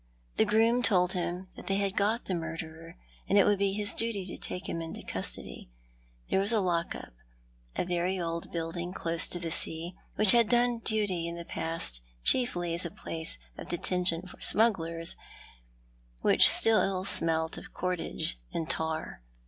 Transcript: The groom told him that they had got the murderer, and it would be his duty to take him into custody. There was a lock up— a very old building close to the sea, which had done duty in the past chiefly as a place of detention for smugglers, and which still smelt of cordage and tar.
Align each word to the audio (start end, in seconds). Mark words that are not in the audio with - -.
The 0.37 0.45
groom 0.45 0.81
told 0.81 1.13
him 1.13 1.47
that 1.55 1.67
they 1.67 1.75
had 1.75 1.95
got 1.95 2.25
the 2.25 2.33
murderer, 2.33 2.97
and 3.29 3.37
it 3.37 3.45
would 3.45 3.59
be 3.59 3.73
his 3.73 3.93
duty 3.93 4.25
to 4.25 4.35
take 4.39 4.67
him 4.67 4.81
into 4.81 5.03
custody. 5.03 5.69
There 6.31 6.39
was 6.39 6.51
a 6.51 6.59
lock 6.59 6.95
up— 6.95 7.13
a 7.77 7.85
very 7.85 8.19
old 8.19 8.51
building 8.51 8.93
close 8.93 9.27
to 9.27 9.37
the 9.37 9.51
sea, 9.51 9.93
which 10.15 10.31
had 10.31 10.49
done 10.49 10.79
duty 10.79 11.27
in 11.27 11.35
the 11.35 11.45
past 11.45 12.01
chiefly 12.23 12.73
as 12.73 12.83
a 12.83 12.89
place 12.89 13.37
of 13.59 13.67
detention 13.67 14.23
for 14.23 14.41
smugglers, 14.41 15.11
and 15.11 15.19
which 16.21 16.49
still 16.49 17.05
smelt 17.05 17.59
of 17.59 17.71
cordage 17.71 18.39
and 18.51 18.71
tar. 18.71 19.21